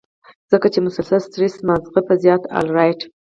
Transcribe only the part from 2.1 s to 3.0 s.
زيات الرټ